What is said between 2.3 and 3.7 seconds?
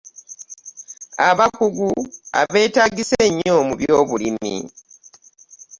ebeetaagisa nnyo